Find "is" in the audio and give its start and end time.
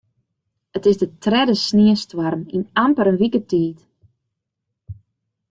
0.91-0.97